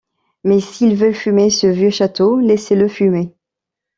Mais 0.43 0.59
s’il 0.59 0.95
veut 0.95 1.13
fumer, 1.13 1.51
ce 1.51 1.67
vieux 1.67 1.91
château, 1.91 2.39
laissez-le 2.39 2.87
fumer!... 2.87 3.35